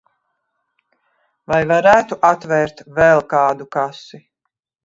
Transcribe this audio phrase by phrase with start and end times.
[1.53, 4.23] Vai varētu atvērt vēl kādu kasi?